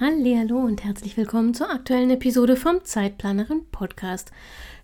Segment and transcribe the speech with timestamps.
[0.00, 4.30] Hallo und herzlich willkommen zur aktuellen Episode vom Zeitplanerin Podcast.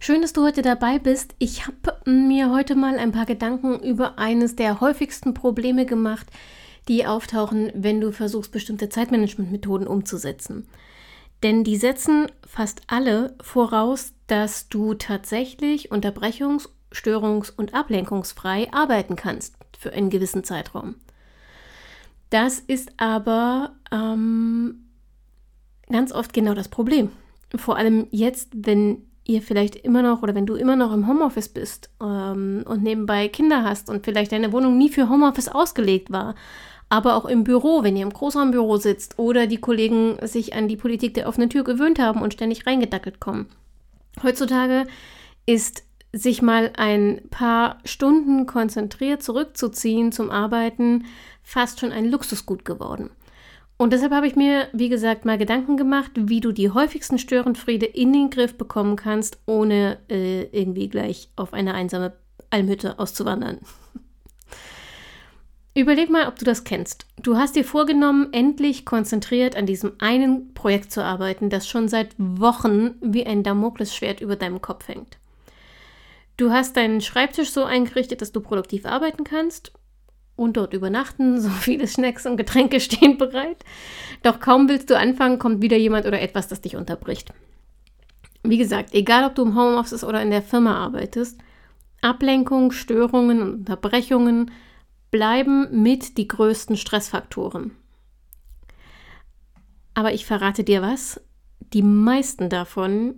[0.01, 1.37] Schön, dass du heute dabei bist.
[1.39, 6.27] Ich habe mir heute mal ein paar Gedanken über eines der häufigsten Probleme gemacht,
[6.89, 10.67] die auftauchen, wenn du versuchst, bestimmte Zeitmanagementmethoden umzusetzen.
[11.45, 19.55] Denn die setzen fast alle voraus, dass du tatsächlich unterbrechungs-, störungs- und ablenkungsfrei arbeiten kannst
[19.79, 20.97] für einen gewissen Zeitraum.
[22.31, 24.84] Das ist aber ähm,
[25.91, 27.11] ganz oft genau das Problem.
[27.55, 31.49] Vor allem jetzt, wenn ihr vielleicht immer noch oder wenn du immer noch im Homeoffice
[31.49, 36.35] bist ähm, und nebenbei Kinder hast und vielleicht deine Wohnung nie für Homeoffice ausgelegt war,
[36.91, 40.77] aber auch im Büro, wenn ihr im Großraumbüro sitzt oder die Kollegen sich an die
[40.77, 43.47] Politik der offenen Tür gewöhnt haben und ständig reingedackelt kommen.
[44.23, 44.87] Heutzutage
[45.47, 51.07] ist sich mal ein paar Stunden konzentriert zurückzuziehen zum Arbeiten
[51.43, 53.11] fast schon ein Luxusgut geworden.
[53.85, 57.85] Und deshalb habe ich mir, wie gesagt, mal Gedanken gemacht, wie du die häufigsten Störenfriede
[57.85, 62.15] in den Griff bekommen kannst, ohne äh, irgendwie gleich auf eine einsame
[62.49, 63.59] Almhütte auszuwandern.
[65.75, 67.05] Überleg mal, ob du das kennst.
[67.21, 72.15] Du hast dir vorgenommen, endlich konzentriert an diesem einen Projekt zu arbeiten, das schon seit
[72.17, 75.19] Wochen wie ein Damoklesschwert über deinem Kopf hängt.
[76.39, 79.73] Du hast deinen Schreibtisch so eingerichtet, dass du produktiv arbeiten kannst
[80.37, 81.41] und dort übernachten.
[81.45, 83.65] So viele Snacks und Getränke stehen bereit.
[84.23, 87.33] Doch kaum willst du anfangen, kommt wieder jemand oder etwas, das dich unterbricht.
[88.43, 91.39] Wie gesagt, egal ob du im Homeoffice oder in der Firma arbeitest,
[92.03, 94.51] Ablenkung, Störungen und Unterbrechungen
[95.11, 97.73] bleiben mit die größten Stressfaktoren.
[99.95, 101.21] Aber ich verrate dir was,
[101.73, 103.15] die meisten davon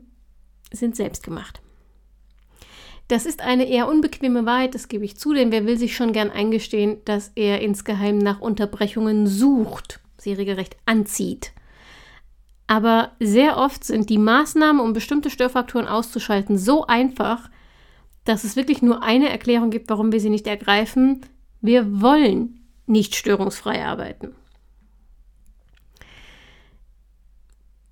[0.73, 1.61] sind selbstgemacht.
[3.09, 6.13] Das ist eine eher unbequeme Wahrheit, das gebe ich zu, denn wer will sich schon
[6.13, 11.53] gern eingestehen, dass er insgeheim nach Unterbrechungen sucht, sie regelrecht anzieht.
[12.67, 17.49] Aber sehr oft sind die Maßnahmen, um bestimmte Störfaktoren auszuschalten, so einfach,
[18.25, 21.21] dass es wirklich nur eine Erklärung gibt, warum wir sie nicht ergreifen.
[21.61, 24.35] Wir wollen nicht störungsfrei arbeiten.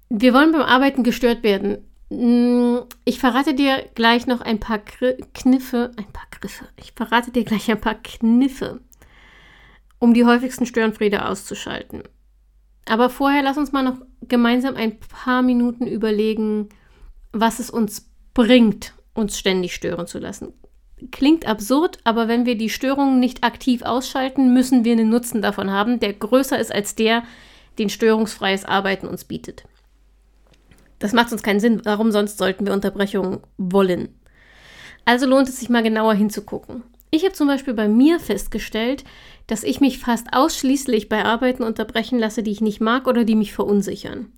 [0.08, 1.78] Wir wollen beim Arbeiten gestört werden.
[2.10, 6.68] Mm, ich verrate dir gleich noch ein paar Kniffe, ein paar Griffe.
[6.76, 8.80] Ich verrate dir gleich ein paar Kniffe,
[9.98, 12.02] um die häufigsten Störenfriede auszuschalten.
[12.86, 13.98] Aber vorher lass uns mal noch
[14.28, 16.68] gemeinsam ein paar Minuten überlegen,
[17.32, 20.52] was es uns bringt, uns ständig stören zu lassen.
[21.10, 25.70] Klingt absurd, aber wenn wir die Störungen nicht aktiv ausschalten, müssen wir einen Nutzen davon
[25.70, 27.24] haben, der größer ist als der,
[27.78, 29.64] den störungsfreies Arbeiten uns bietet.
[30.98, 31.82] Das macht uns keinen Sinn.
[31.84, 34.08] Warum sonst sollten wir Unterbrechungen wollen?
[35.04, 36.82] Also lohnt es sich mal genauer hinzugucken.
[37.10, 39.04] Ich habe zum Beispiel bei mir festgestellt,
[39.46, 43.36] dass ich mich fast ausschließlich bei Arbeiten unterbrechen lasse, die ich nicht mag oder die
[43.36, 44.32] mich verunsichern.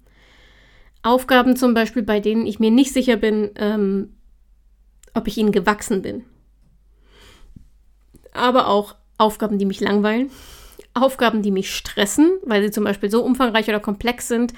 [1.02, 4.16] Aufgaben zum Beispiel, bei denen ich mir nicht sicher bin, ähm,
[5.14, 6.24] ob ich ihnen gewachsen bin.
[8.32, 10.30] Aber auch Aufgaben, die mich langweilen.
[10.92, 14.52] Aufgaben, die mich stressen, weil sie zum Beispiel so umfangreich oder komplex sind,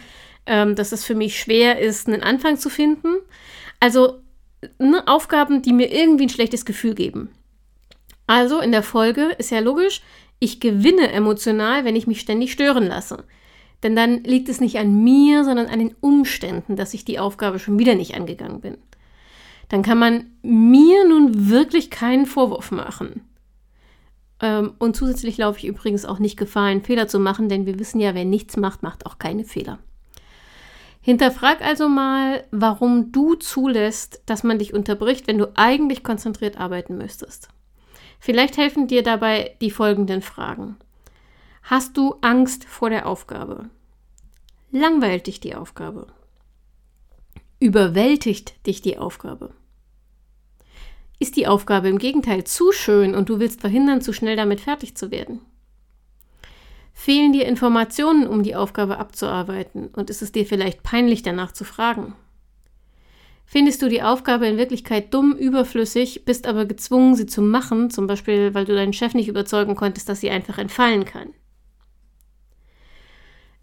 [0.49, 3.19] ähm, dass es für mich schwer ist, einen Anfang zu finden.
[3.79, 4.21] Also
[4.79, 7.31] ne, Aufgaben, die mir irgendwie ein schlechtes Gefühl geben.
[8.27, 10.03] Also in der Folge ist ja logisch,
[10.41, 13.25] ich gewinne emotional, wenn ich mich ständig stören lasse.
[13.83, 17.59] Denn dann liegt es nicht an mir, sondern an den Umständen, dass ich die Aufgabe
[17.59, 18.79] schon wieder nicht angegangen bin.
[19.69, 23.23] Dann kann man mir nun wirklich keinen Vorwurf machen.
[24.41, 27.79] Ähm, und zusätzlich laufe ich übrigens auch nicht Gefahr, einen Fehler zu machen, denn wir
[27.79, 29.79] wissen ja, wer nichts macht, macht auch keine Fehler.
[31.01, 36.99] Hinterfrag also mal, warum du zulässt, dass man dich unterbricht, wenn du eigentlich konzentriert arbeiten
[36.99, 37.49] müsstest.
[38.21, 40.77] Vielleicht helfen dir dabei die folgenden Fragen.
[41.63, 43.71] Hast du Angst vor der Aufgabe?
[44.71, 46.09] Langweilt dich die Aufgabe?
[47.61, 49.55] Überwältigt dich die Aufgabe?
[51.19, 54.97] Ist die Aufgabe im Gegenteil zu schön und du willst verhindern, zu schnell damit fertig
[54.97, 55.41] zu werden?
[57.01, 61.63] Fehlen dir Informationen, um die Aufgabe abzuarbeiten und ist es dir vielleicht peinlich danach zu
[61.63, 62.17] fragen?
[63.47, 68.09] Findest du die Aufgabe in Wirklichkeit dumm, überflüssig, bist aber gezwungen, sie zu machen, zum
[68.09, 71.29] Beispiel weil du deinen Chef nicht überzeugen konntest, dass sie einfach entfallen kann?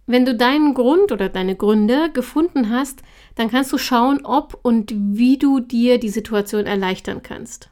[0.05, 3.01] Wenn du deinen Grund oder deine Gründe gefunden hast,
[3.35, 7.69] dann kannst du schauen, ob und wie du dir die Situation erleichtern kannst.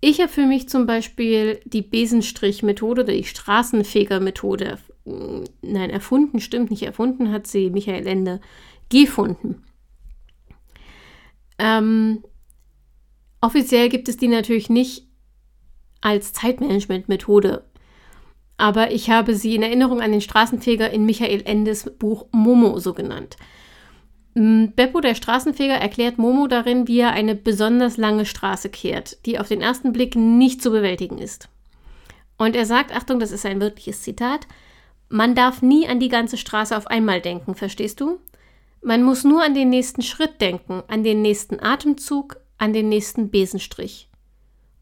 [0.00, 6.82] Ich habe für mich zum Beispiel die Besenstrich-Methode oder die Straßenfeger-Methode, nein, erfunden, stimmt nicht,
[6.82, 8.40] erfunden hat sie Michael Ende,
[8.88, 9.64] gefunden.
[11.58, 12.22] Ähm,
[13.40, 15.08] offiziell gibt es die natürlich nicht
[16.02, 17.64] als Zeitmanagement-Methode
[18.56, 22.94] aber ich habe sie in Erinnerung an den Straßenfeger in Michael Endes Buch Momo so
[22.94, 23.36] genannt.
[24.36, 29.38] Mm, Beppo, der Straßenfeger, erklärt Momo darin, wie er eine besonders lange Straße kehrt, die
[29.38, 31.48] auf den ersten Blick nicht zu bewältigen ist.
[32.36, 34.46] Und er sagt, Achtung, das ist ein wirkliches Zitat,
[35.08, 38.18] man darf nie an die ganze Straße auf einmal denken, verstehst du?
[38.82, 43.30] Man muss nur an den nächsten Schritt denken, an den nächsten Atemzug, an den nächsten
[43.30, 44.10] Besenstrich.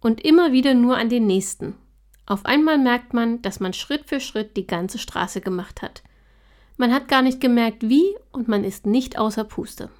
[0.01, 1.77] Und immer wieder nur an den nächsten.
[2.27, 6.03] Auf einmal merkt man, dass man Schritt für Schritt die ganze Straße gemacht hat.
[6.77, 9.91] Man hat gar nicht gemerkt, wie und man ist nicht außer Puste.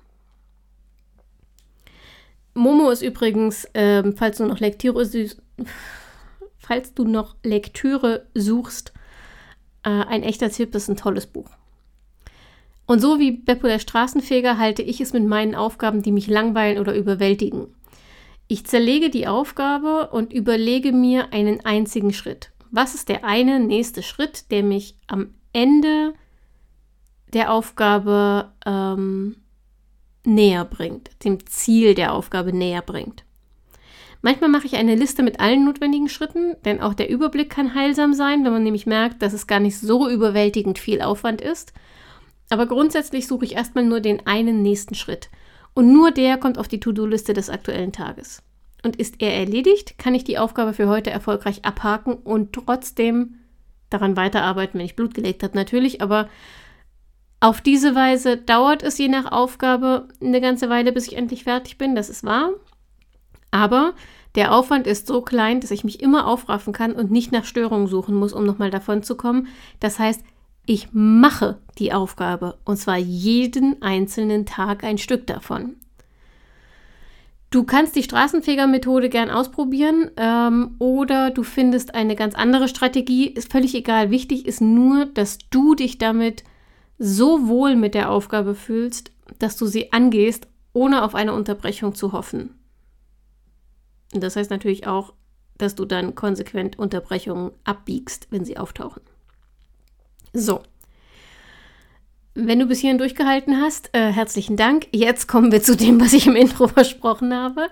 [2.55, 5.09] Momo ist übrigens, äh, falls du noch Lektüre,
[6.59, 8.93] falls du noch Lektüre suchst,
[9.83, 11.51] äh, ein echter Tipp, das ist ein tolles Buch.
[12.87, 16.79] Und so wie Beppo der Straßenfeger halte ich es mit meinen Aufgaben, die mich langweilen
[16.79, 17.75] oder überwältigen.
[18.47, 22.51] Ich zerlege die Aufgabe und überlege mir einen einzigen Schritt.
[22.71, 26.13] Was ist der eine nächste Schritt, der mich am Ende
[27.35, 29.37] der Aufgabe ähm,
[30.25, 33.25] näher bringt, dem Ziel der Aufgabe näher bringt?
[34.23, 38.15] Manchmal mache ich eine Liste mit allen notwendigen Schritten, denn auch der Überblick kann heilsam
[38.15, 41.75] sein, wenn man nämlich merkt, dass es gar nicht so überwältigend viel Aufwand ist.
[42.49, 45.29] Aber grundsätzlich suche ich erstmal nur den einen nächsten Schritt.
[45.75, 48.43] Und nur der kommt auf die To-Do-Liste des aktuellen Tages.
[48.83, 53.35] Und ist er erledigt, kann ich die Aufgabe für heute erfolgreich abhaken und trotzdem
[53.91, 56.01] daran weiterarbeiten, wenn ich Blut gelegt habe, natürlich.
[56.01, 56.31] Aber
[57.45, 61.77] auf diese Weise dauert es je nach Aufgabe eine ganze Weile, bis ich endlich fertig
[61.77, 62.53] bin, das ist wahr.
[63.51, 63.93] Aber
[64.35, 67.87] der Aufwand ist so klein, dass ich mich immer aufraffen kann und nicht nach Störungen
[67.87, 69.49] suchen muss, um nochmal davon zu kommen.
[69.79, 70.25] Das heißt,
[70.65, 75.77] ich mache die Aufgabe und zwar jeden einzelnen Tag ein Stück davon.
[77.51, 83.27] Du kannst die Straßenfeger-Methode gern ausprobieren ähm, oder du findest eine ganz andere Strategie.
[83.27, 84.11] Ist völlig egal.
[84.11, 86.43] Wichtig ist nur, dass du dich damit
[86.99, 92.13] so wohl mit der Aufgabe fühlst, dass du sie angehst, ohne auf eine Unterbrechung zu
[92.13, 92.59] hoffen.
[94.13, 95.13] Und das heißt natürlich auch,
[95.59, 99.03] dass du dann konsequent Unterbrechungen abbiegst, wenn sie auftauchen.
[100.33, 100.63] So.
[102.35, 104.89] Wenn du bis hierhin durchgehalten hast, äh, herzlichen Dank.
[104.93, 107.69] Jetzt kommen wir zu dem, was ich im Intro versprochen habe.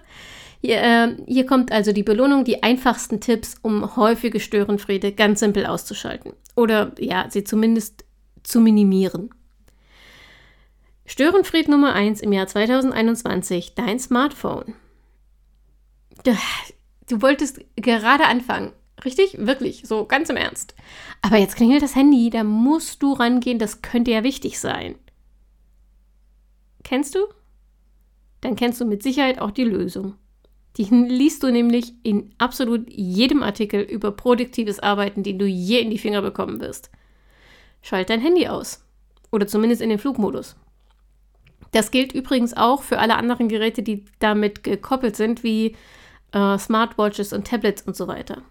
[0.61, 5.67] Hier, äh, hier kommt also die Belohnung, die einfachsten Tipps, um häufige Störenfriede ganz simpel
[5.67, 6.35] auszuschalten.
[6.55, 8.05] Oder ja, sie zumindest
[8.43, 9.31] zu minimieren.
[11.05, 14.75] Störenfried Nummer 1 im Jahr 2021, dein Smartphone.
[17.09, 18.73] Du wolltest gerade anfangen.
[19.05, 19.37] Richtig?
[19.39, 20.75] Wirklich, so ganz im Ernst.
[21.23, 24.94] Aber jetzt klingelt das Handy, da musst du rangehen, das könnte ja wichtig sein.
[26.85, 27.21] Kennst du?
[28.41, 30.15] Dann kennst du mit Sicherheit auch die Lösung.
[30.77, 35.91] Die liest du nämlich in absolut jedem Artikel über produktives Arbeiten, den du je in
[35.91, 36.91] die Finger bekommen wirst.
[37.82, 38.84] Schalt dein Handy aus.
[39.31, 40.56] Oder zumindest in den Flugmodus.
[41.73, 45.74] Das gilt übrigens auch für alle anderen Geräte, die damit gekoppelt sind, wie
[46.32, 48.43] äh, Smartwatches und Tablets und so weiter.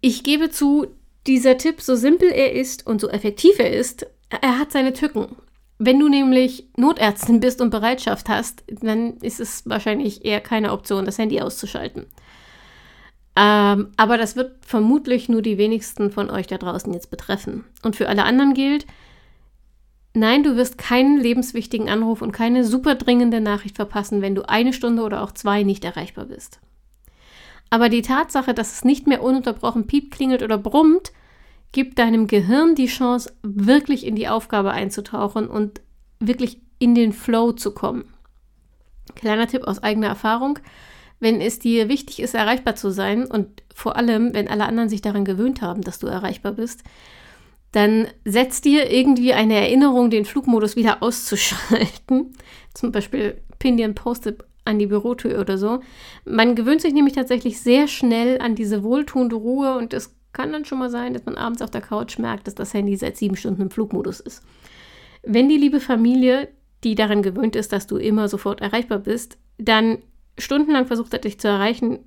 [0.00, 0.86] Ich gebe zu,
[1.26, 5.36] dieser Tipp, so simpel er ist und so effektiv er ist, er hat seine Tücken.
[5.78, 11.04] Wenn du nämlich Notärztin bist und Bereitschaft hast, dann ist es wahrscheinlich eher keine Option,
[11.04, 12.06] das Handy auszuschalten.
[13.40, 17.64] Ähm, aber das wird vermutlich nur die wenigsten von euch da draußen jetzt betreffen.
[17.84, 18.84] Und für alle anderen gilt,
[20.12, 24.72] nein, du wirst keinen lebenswichtigen Anruf und keine super dringende Nachricht verpassen, wenn du eine
[24.72, 26.58] Stunde oder auch zwei nicht erreichbar bist.
[27.70, 31.12] Aber die Tatsache, dass es nicht mehr ununterbrochen piept, klingelt oder brummt,
[31.70, 35.80] gibt deinem Gehirn die Chance, wirklich in die Aufgabe einzutauchen und
[36.18, 38.12] wirklich in den Flow zu kommen.
[39.14, 40.58] Kleiner Tipp aus eigener Erfahrung.
[41.20, 45.00] Wenn es dir wichtig ist, erreichbar zu sein und vor allem, wenn alle anderen sich
[45.00, 46.82] daran gewöhnt haben, dass du erreichbar bist,
[47.72, 52.32] dann setzt dir irgendwie eine Erinnerung, den Flugmodus wieder auszuschalten.
[52.74, 55.80] Zum Beispiel pin dir ein Post-it an die Bürotür oder so.
[56.24, 60.66] Man gewöhnt sich nämlich tatsächlich sehr schnell an diese wohltuende Ruhe und es kann dann
[60.66, 63.36] schon mal sein, dass man abends auf der Couch merkt, dass das Handy seit sieben
[63.36, 64.42] Stunden im Flugmodus ist.
[65.22, 66.48] Wenn die liebe Familie,
[66.84, 69.98] die daran gewöhnt ist, dass du immer sofort erreichbar bist, dann
[70.38, 72.00] stundenlang versucht hat, dich zu erreichen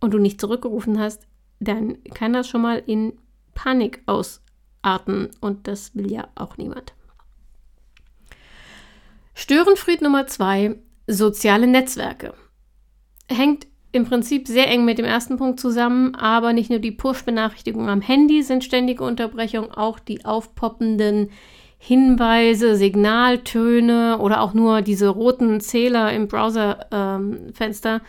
[0.00, 1.26] und du nicht zurückgerufen hast,
[1.60, 3.14] dann kann das schon mal in
[3.54, 4.42] Panik aus,
[4.82, 6.94] Arten und das will ja auch niemand.
[9.34, 12.34] Störenfried Nummer zwei, soziale Netzwerke.
[13.28, 17.88] Hängt im Prinzip sehr eng mit dem ersten Punkt zusammen, aber nicht nur die Push-Benachrichtigungen
[17.88, 21.30] am Handy sind ständige Unterbrechung, auch die aufpoppenden
[21.82, 28.00] Hinweise, Signaltöne oder auch nur diese roten Zähler im Browserfenster ähm,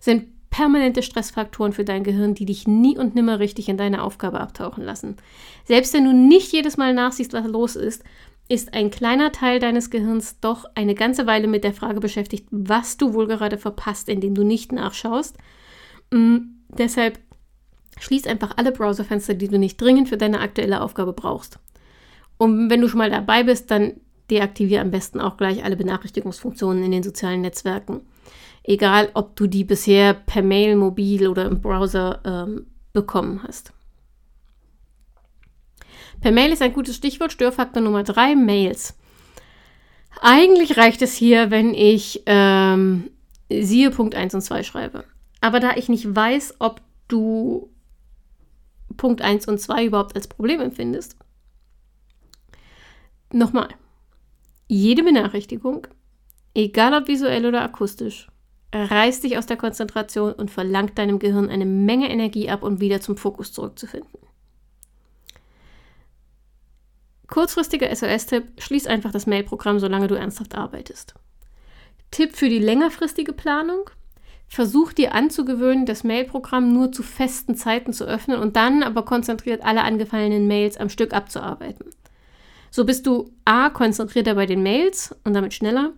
[0.00, 4.40] sind permanente Stressfaktoren für dein Gehirn, die dich nie und nimmer richtig in deine Aufgabe
[4.40, 5.18] abtauchen lassen.
[5.66, 8.02] Selbst wenn du nicht jedes Mal nachsiehst, was los ist,
[8.48, 12.96] ist ein kleiner Teil deines Gehirns doch eine ganze Weile mit der Frage beschäftigt, was
[12.96, 15.36] du wohl gerade verpasst, indem du nicht nachschaust.
[16.10, 17.18] Mhm, deshalb
[18.00, 21.58] schließ einfach alle Browserfenster, die du nicht dringend für deine aktuelle Aufgabe brauchst.
[22.38, 23.94] Und wenn du schon mal dabei bist, dann
[24.30, 28.02] deaktiviere am besten auch gleich alle Benachrichtigungsfunktionen in den sozialen Netzwerken.
[28.62, 33.72] Egal, ob du die bisher per Mail, mobil oder im Browser ähm, bekommen hast.
[36.20, 37.32] Per Mail ist ein gutes Stichwort.
[37.32, 38.96] Störfaktor Nummer drei, Mails.
[40.20, 43.10] Eigentlich reicht es hier, wenn ich ähm,
[43.48, 45.04] siehe Punkt 1 und 2 schreibe.
[45.40, 47.70] Aber da ich nicht weiß, ob du
[48.96, 51.16] Punkt 1 und 2 überhaupt als Problem empfindest,
[53.32, 53.68] nochmal.
[54.66, 55.86] Jede Benachrichtigung,
[56.54, 58.28] egal ob visuell oder akustisch,
[58.74, 63.00] reißt dich aus der Konzentration und verlangt deinem Gehirn eine Menge Energie ab, um wieder
[63.00, 64.20] zum Fokus zurückzufinden.
[67.28, 71.14] Kurzfristiger SOS-Tipp, schließ einfach das Mail-Programm, solange du ernsthaft arbeitest.
[72.10, 73.90] Tipp für die längerfristige Planung,
[74.48, 79.62] versuch dir anzugewöhnen, das Mail-Programm nur zu festen Zeiten zu öffnen und dann aber konzentriert
[79.62, 81.90] alle angefallenen Mails am Stück abzuarbeiten.
[82.70, 85.92] So bist du A, konzentrierter bei den Mails und damit schneller,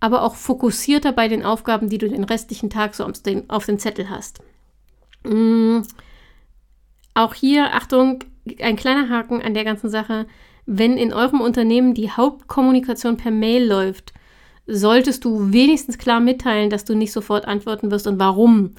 [0.00, 3.04] aber auch fokussierter bei den Aufgaben, die du den restlichen Tag so
[3.48, 4.40] auf dem Zettel hast.
[5.24, 5.80] Mm.
[7.14, 8.20] Auch hier, Achtung,
[8.62, 10.26] ein kleiner Haken an der ganzen Sache
[10.70, 14.12] wenn in eurem Unternehmen die Hauptkommunikation per Mail läuft,
[14.66, 18.74] solltest du wenigstens klar mitteilen, dass du nicht sofort antworten wirst und warum.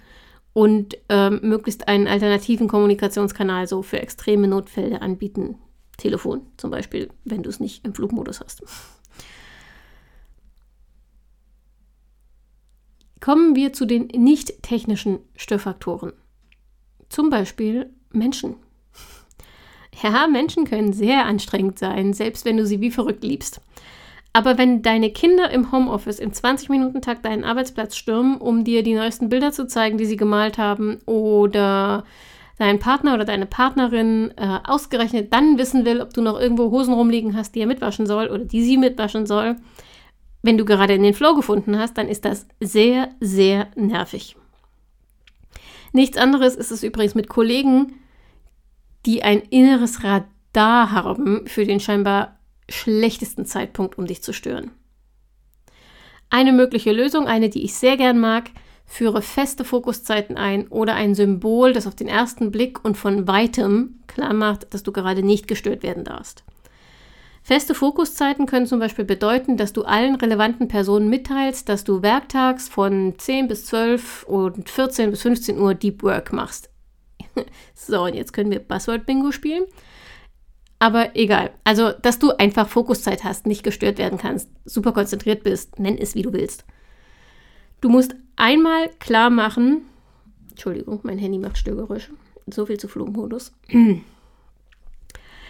[0.53, 5.57] Und ähm, möglichst einen alternativen Kommunikationskanal so für extreme Notfälle anbieten.
[5.99, 8.63] Telefon zum Beispiel, wenn du es nicht im Flugmodus hast.
[13.19, 16.13] Kommen wir zu den nicht technischen Störfaktoren.
[17.09, 18.55] Zum Beispiel Menschen.
[20.01, 23.59] Ja, Menschen können sehr anstrengend sein, selbst wenn du sie wie verrückt liebst.
[24.31, 29.27] Aber wenn deine Kinder im Homeoffice im 20-Minuten-Takt deinen Arbeitsplatz stürmen, um dir die neuesten
[29.27, 32.05] Bilder zu zeigen, die sie gemalt haben, oder
[32.59, 36.93] dein Partner oder deine Partnerin äh, ausgerechnet dann wissen will, ob du noch irgendwo Hosen
[36.93, 39.55] rumliegen hast, die er mitwaschen soll oder die sie mitwaschen soll,
[40.41, 44.35] wenn du gerade in den Flow gefunden hast, dann ist das sehr, sehr nervig.
[45.93, 47.93] Nichts anderes ist es übrigens mit Kollegen,
[49.05, 52.37] die ein inneres Radar haben für den scheinbar
[52.69, 54.71] schlechtesten Zeitpunkt, um dich zu stören.
[56.29, 58.51] Eine mögliche Lösung, eine, die ich sehr gern mag,
[58.89, 63.99] führe feste Fokuszeiten ein oder ein Symbol, das auf den ersten Blick und von weitem
[64.07, 66.43] klar macht, dass du gerade nicht gestört werden darfst.
[67.43, 72.67] Feste Fokuszeiten können zum Beispiel bedeuten, dass du allen relevanten Personen mitteilst, dass du werktags
[72.67, 76.69] von 10 bis 12 und 14 bis 15 Uhr Deep Work machst.
[77.75, 79.65] so, und jetzt können wir Buzzword-Bingo spielen.
[80.79, 81.51] Aber egal.
[81.63, 86.15] Also, dass du einfach Fokuszeit hast, nicht gestört werden kannst, super konzentriert bist, nenn es
[86.15, 86.65] wie du willst.
[87.81, 89.83] Du musst einmal klar machen,
[90.49, 92.11] Entschuldigung, mein Handy macht Störgeräusche.
[92.51, 93.53] So viel zu Flugmodus.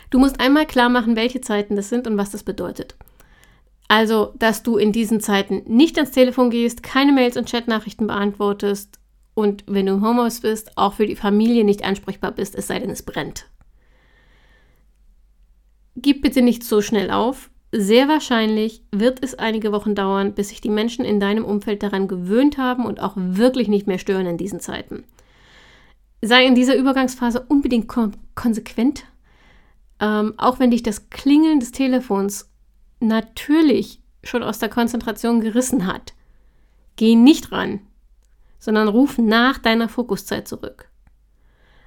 [0.09, 2.95] Du musst einmal klar machen, welche Zeiten das sind und was das bedeutet.
[3.87, 8.99] Also, dass du in diesen Zeiten nicht ans Telefon gehst, keine Mails und Chatnachrichten beantwortest,
[9.39, 12.79] und wenn du im Homeoffice bist, auch für die Familie nicht ansprechbar bist, es sei
[12.79, 13.45] denn, es brennt.
[15.95, 17.49] Gib bitte nicht so schnell auf.
[17.71, 22.07] Sehr wahrscheinlich wird es einige Wochen dauern, bis sich die Menschen in deinem Umfeld daran
[22.07, 25.03] gewöhnt haben und auch wirklich nicht mehr stören in diesen Zeiten.
[26.21, 29.05] Sei in dieser Übergangsphase unbedingt kon konsequent,
[29.99, 32.49] ähm, auch wenn dich das Klingeln des Telefons
[32.99, 36.13] natürlich schon aus der Konzentration gerissen hat.
[36.95, 37.81] Geh nicht ran,
[38.59, 40.89] sondern ruf nach deiner Fokuszeit zurück.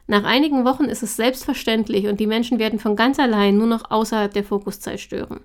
[0.07, 3.91] Nach einigen Wochen ist es selbstverständlich und die Menschen werden von ganz allein nur noch
[3.91, 5.41] außerhalb der Fokuszeit stören.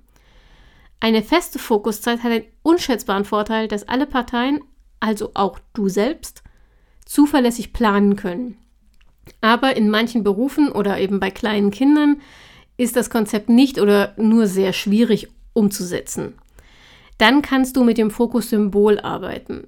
[0.99, 4.61] Eine feste Fokuszeit hat den unschätzbaren Vorteil, dass alle Parteien,
[4.99, 6.43] also auch du selbst,
[7.05, 8.57] zuverlässig planen können.
[9.41, 12.21] Aber in manchen Berufen oder eben bei kleinen Kindern
[12.77, 16.35] ist das Konzept nicht oder nur sehr schwierig umzusetzen.
[17.17, 19.67] Dann kannst du mit dem Fokussymbol arbeiten.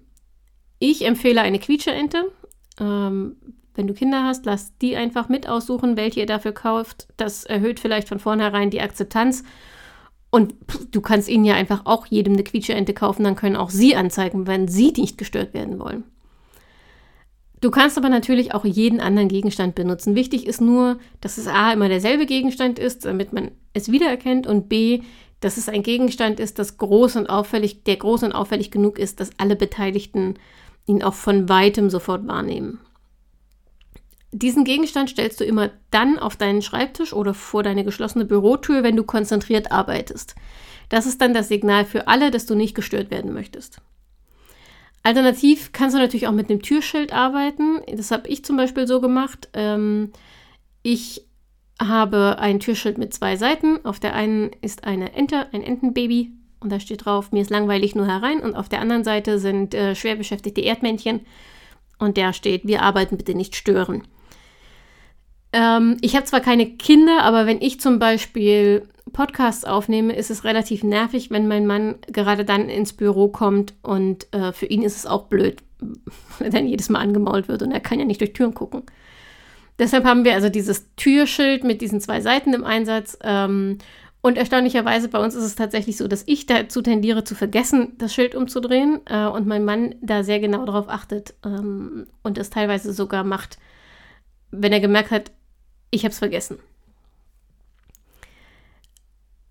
[0.80, 2.32] Ich empfehle eine Quietscheente.
[2.80, 3.36] Ähm,
[3.76, 7.08] Wenn du Kinder hast, lass die einfach mit aussuchen, welche ihr dafür kauft.
[7.18, 9.44] Das erhöht vielleicht von vornherein die Akzeptanz.
[10.32, 10.54] Und
[10.92, 14.48] du kannst ihnen ja einfach auch jedem eine Quietscheente kaufen, dann können auch sie anzeigen,
[14.48, 16.04] wenn sie nicht gestört werden wollen.
[17.62, 20.16] Du kannst aber natürlich auch jeden anderen Gegenstand benutzen.
[20.16, 24.70] Wichtig ist nur, dass es A immer derselbe Gegenstand ist, damit man es wiedererkennt und
[24.70, 25.02] B,
[25.42, 29.20] dass es ein Gegenstand ist, das groß und auffällig, der groß und auffällig genug ist,
[29.20, 30.36] dass alle Beteiligten
[30.86, 32.80] ihn auch von weitem sofort wahrnehmen.
[34.32, 38.96] Diesen Gegenstand stellst du immer dann auf deinen Schreibtisch oder vor deine geschlossene Bürotür, wenn
[38.96, 40.36] du konzentriert arbeitest.
[40.90, 43.82] Das ist dann das Signal für alle, dass du nicht gestört werden möchtest.
[45.02, 47.82] Alternativ kannst du natürlich auch mit einem Türschild arbeiten.
[47.96, 49.50] Das habe ich zum Beispiel so gemacht.
[49.54, 50.12] Ähm,
[50.84, 51.26] ich
[51.82, 53.84] habe ein Türschild mit zwei Seiten.
[53.86, 56.32] Auf der einen ist eine Ente, ein Entenbaby.
[56.60, 58.42] Und da steht drauf, mir ist langweilig nur herein.
[58.42, 61.22] Und auf der anderen Seite sind äh, schwer beschäftigte Erdmännchen.
[61.98, 64.04] Und der steht, wir arbeiten bitte nicht stören.
[65.52, 70.44] Ähm, ich habe zwar keine Kinder, aber wenn ich zum Beispiel Podcasts aufnehme, ist es
[70.44, 74.96] relativ nervig, wenn mein Mann gerade dann ins Büro kommt und äh, für ihn ist
[74.96, 75.58] es auch blöd,
[76.40, 78.84] wenn dann jedes Mal angemault wird und er kann ja nicht durch Türen gucken.
[79.80, 83.18] Deshalb haben wir also dieses Türschild mit diesen zwei Seiten im Einsatz.
[83.24, 83.78] Ähm,
[84.22, 88.14] und erstaunlicherweise bei uns ist es tatsächlich so, dass ich dazu tendiere zu vergessen, das
[88.14, 92.92] Schild umzudrehen äh, und mein Mann da sehr genau darauf achtet ähm, und es teilweise
[92.92, 93.58] sogar macht,
[94.52, 95.32] wenn er gemerkt hat,
[95.92, 96.60] ich habe es vergessen.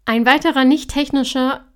[0.04, 1.66] Ein weiterer nicht technischer,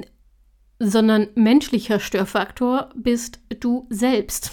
[0.79, 4.51] sondern menschlicher Störfaktor bist du selbst.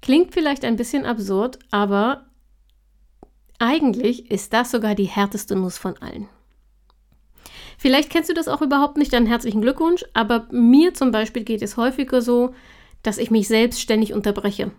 [0.00, 2.26] Klingt vielleicht ein bisschen absurd, aber
[3.58, 6.28] eigentlich ist das sogar die härteste Nuss von allen.
[7.78, 11.62] Vielleicht kennst du das auch überhaupt nicht, dann herzlichen Glückwunsch, aber mir zum Beispiel geht
[11.62, 12.54] es häufiger so,
[13.02, 14.72] dass ich mich selbst ständig unterbreche.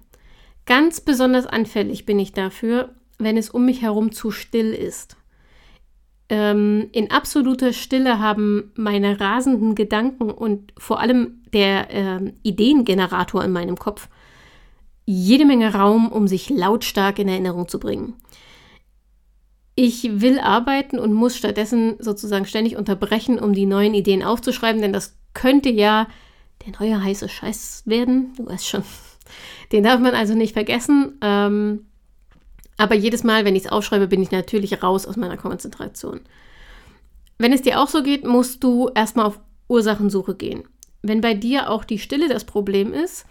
[0.65, 5.17] Ganz besonders anfällig bin ich dafür, wenn es um mich herum zu still ist.
[6.29, 13.51] Ähm, in absoluter Stille haben meine rasenden Gedanken und vor allem der äh, Ideengenerator in
[13.51, 14.09] meinem Kopf
[15.05, 18.15] jede Menge Raum, um sich lautstark in Erinnerung zu bringen.
[19.73, 24.91] Ich will arbeiten und muss stattdessen sozusagen ständig unterbrechen, um die neuen Ideen aufzuschreiben, denn
[24.91, 26.07] das könnte ja
[26.65, 28.33] der neue heiße Scheiß werden.
[28.35, 28.83] Du weißt schon.
[29.71, 31.17] Den darf man also nicht vergessen.
[31.21, 31.85] Ähm,
[32.77, 36.21] aber jedes Mal, wenn ich es aufschreibe, bin ich natürlich raus aus meiner Konzentration.
[37.39, 40.63] Wenn es dir auch so geht, musst du erstmal auf Ursachensuche gehen.
[41.01, 43.25] Wenn bei dir auch die Stille das Problem ist,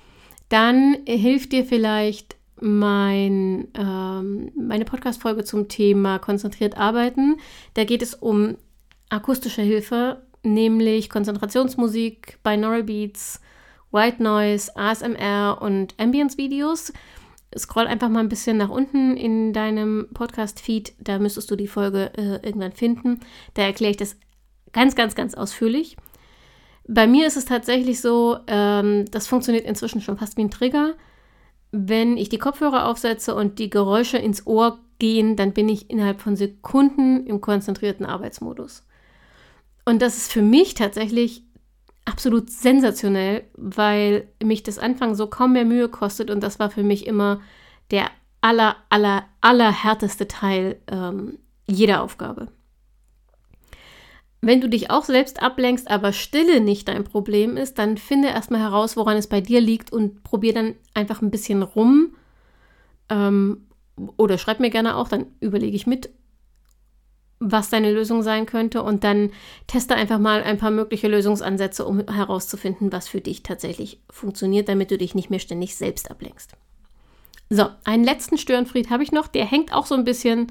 [0.48, 7.37] dann hilft dir vielleicht mein, ähm, meine Podcast-Folge zum Thema konzentriert arbeiten.
[7.74, 8.56] Da geht es um
[9.09, 13.40] akustische Hilfe, nämlich Konzentrationsmusik, Binaural Beats,
[13.92, 16.92] White Noise, ASMR und Ambience-Videos
[17.59, 20.95] scroll einfach mal ein bisschen nach unten in deinem Podcast-Feed.
[21.01, 23.21] Da müsstest du die Folge äh, irgendwann finden.
[23.55, 24.16] Da erkläre ich das
[24.73, 25.97] ganz, ganz, ganz ausführlich.
[26.88, 30.95] Bei mir ist es tatsächlich so, ähm, das funktioniert inzwischen schon fast wie ein Trigger.
[31.73, 36.21] Wenn ich die Kopfhörer aufsetze und die Geräusche ins Ohr gehen, dann bin ich innerhalb
[36.21, 38.87] von Sekunden im konzentrierten Arbeitsmodus.
[39.85, 41.45] Und das ist für mich tatsächlich
[42.07, 46.83] absolut sensationell, weil mich das Anfang so kaum mehr Mühe kostet und das war für
[46.83, 47.40] mich immer
[47.90, 52.49] der aller, aller, aller härteste Teil ähm, jeder Aufgabe.
[54.40, 58.61] Wenn du dich auch selbst ablenkst, aber Stille nicht dein Problem ist, dann finde erstmal
[58.61, 62.14] heraus, woran es bei dir liegt und probier dann einfach ein bisschen rum.
[63.09, 63.66] Ähm,
[64.16, 66.11] oder schreib mir gerne auch, dann überlege ich mit,
[67.38, 69.31] was deine Lösung sein könnte und dann
[69.66, 74.90] teste einfach mal ein paar mögliche Lösungsansätze, um herauszufinden, was für dich tatsächlich funktioniert, damit
[74.90, 76.53] du dich nicht mehr ständig selbst ablenkst.
[77.51, 80.51] So, einen letzten Störenfried habe ich noch, der hängt auch so ein bisschen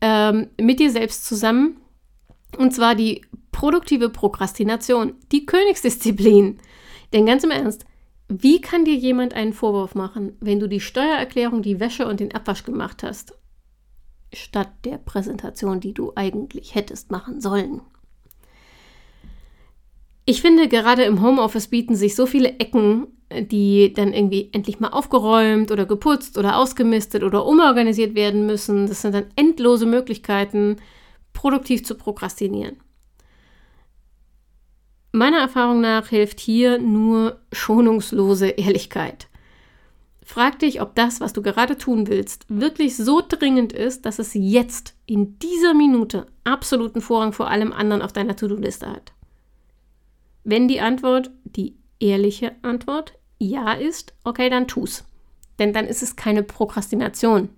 [0.00, 1.78] ähm, mit dir selbst zusammen.
[2.58, 6.58] Und zwar die produktive Prokrastination, die Königsdisziplin.
[7.12, 7.86] Denn ganz im Ernst,
[8.28, 12.34] wie kann dir jemand einen Vorwurf machen, wenn du die Steuererklärung, die Wäsche und den
[12.34, 13.34] Abwasch gemacht hast?
[14.32, 17.80] Statt der Präsentation, die du eigentlich hättest machen sollen.
[20.24, 23.08] Ich finde, gerade im Homeoffice bieten sich so viele Ecken,
[23.40, 28.86] die dann irgendwie endlich mal aufgeräumt oder geputzt oder ausgemistet oder umorganisiert werden müssen.
[28.86, 30.76] Das sind dann endlose Möglichkeiten,
[31.32, 32.76] produktiv zu prokrastinieren.
[35.12, 39.28] Meiner Erfahrung nach hilft hier nur schonungslose Ehrlichkeit.
[40.32, 44.30] Frag dich, ob das, was du gerade tun willst, wirklich so dringend ist, dass es
[44.32, 49.12] jetzt, in dieser Minute, absoluten Vorrang vor allem anderen auf deiner To-Do-Liste hat.
[50.42, 55.04] Wenn die Antwort, die ehrliche Antwort, ja ist, okay, dann tu's.
[55.58, 57.50] denn dann ist es keine Prokrastination.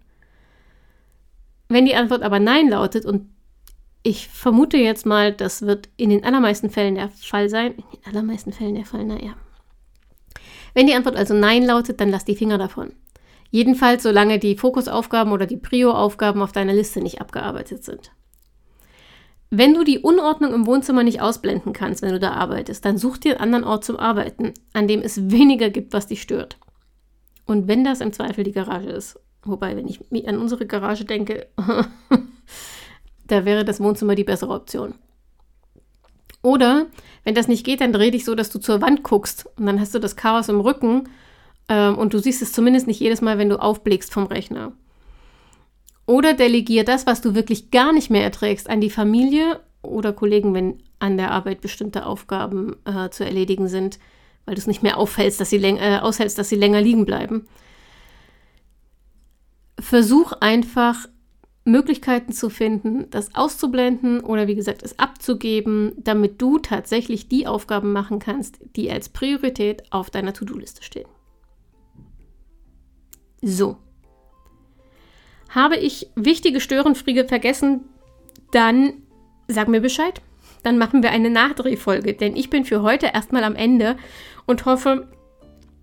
[1.68, 3.30] Wenn die Antwort aber Nein lautet, und
[4.02, 8.06] ich vermute jetzt mal, das wird in den allermeisten Fällen der Fall sein, in den
[8.06, 9.37] allermeisten Fällen der Fall, naja.
[10.74, 12.92] Wenn die Antwort also Nein lautet, dann lass die Finger davon.
[13.50, 18.10] Jedenfalls, solange die Fokusaufgaben oder die Prio-Aufgaben auf deiner Liste nicht abgearbeitet sind.
[19.50, 23.18] Wenn du die Unordnung im Wohnzimmer nicht ausblenden kannst, wenn du da arbeitest, dann such
[23.18, 26.58] dir einen anderen Ort zum Arbeiten, an dem es weniger gibt, was dich stört.
[27.46, 31.46] Und wenn das im Zweifel die Garage ist, wobei, wenn ich an unsere Garage denke,
[33.28, 34.94] da wäre das Wohnzimmer die bessere Option.
[36.44, 36.88] Oder
[37.24, 39.80] wenn das nicht geht, dann dreh dich so, dass du zur Wand guckst und dann
[39.80, 41.09] hast du das Chaos im Rücken
[41.70, 44.72] ähm, und du siehst es zumindest nicht jedes Mal, wenn du aufblickst vom Rechner.
[46.04, 50.52] Oder delegier das, was du wirklich gar nicht mehr erträgst, an die Familie oder Kollegen,
[50.52, 53.98] wenn an der Arbeit bestimmte Aufgaben äh, zu erledigen sind,
[54.44, 57.48] weil du es nicht mehr auffällst, dass sie äh, aushältst, dass sie länger liegen bleiben.
[59.80, 61.07] Versuch einfach
[61.64, 67.92] Möglichkeiten zu finden, das auszublenden oder wie gesagt es abzugeben, damit du tatsächlich die Aufgaben
[67.92, 71.09] machen kannst, die als Priorität auf deiner To-Do-Liste stehen.
[73.40, 73.79] So,
[75.48, 77.83] habe ich wichtige Störenfriede vergessen,
[78.50, 78.94] dann
[79.48, 80.20] sag mir Bescheid.
[80.62, 83.96] Dann machen wir eine Nachdrehfolge, denn ich bin für heute erstmal am Ende
[84.46, 85.09] und hoffe,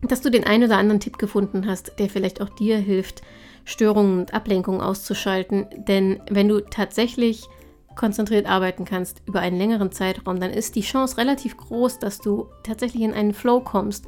[0.02, 3.22] dass du den einen oder anderen Tipp gefunden hast, der vielleicht auch dir hilft,
[3.66, 5.68] Störungen und Ablenkungen auszuschalten.
[5.88, 7.48] Denn wenn du tatsächlich
[7.96, 12.48] konzentriert arbeiten kannst über einen längeren Zeitraum, dann ist die Chance relativ groß, dass du
[12.64, 14.06] tatsächlich in einen Flow kommst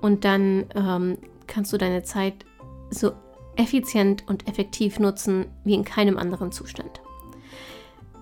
[0.00, 2.44] und dann ähm, kannst du deine Zeit
[2.90, 3.12] so
[3.56, 7.00] effizient und effektiv nutzen wie in keinem anderen Zustand.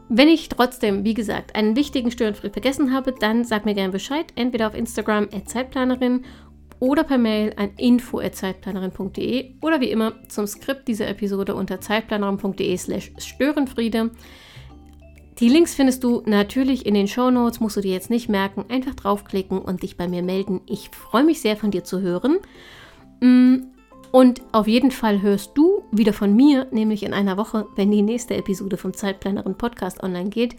[0.09, 4.27] Wenn ich trotzdem, wie gesagt, einen wichtigen Störenfried vergessen habe, dann sag mir gerne Bescheid,
[4.35, 6.25] entweder auf Instagram Zeitplanerin
[6.83, 14.11] oder per Mail an info@zeitplanerin.de oder wie immer zum Skript dieser Episode unter zeitplanerin.de/slash Störenfriede.
[15.39, 18.65] Die Links findest du natürlich in den Show Notes, musst du dir jetzt nicht merken.
[18.69, 20.61] Einfach draufklicken und dich bei mir melden.
[20.67, 22.39] Ich freue mich sehr von dir zu hören.
[23.21, 23.59] Mm,
[24.11, 28.03] und auf jeden Fall hörst du wieder von mir, nämlich in einer Woche, wenn die
[28.03, 30.57] nächste Episode vom Zeitplanerin Podcast online geht.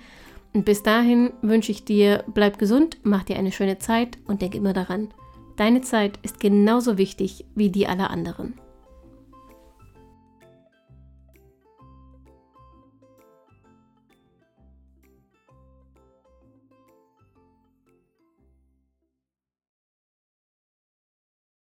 [0.54, 4.56] Und bis dahin wünsche ich dir, bleib gesund, mach dir eine schöne Zeit und denk
[4.56, 5.10] immer daran,
[5.56, 8.60] deine Zeit ist genauso wichtig wie die aller anderen.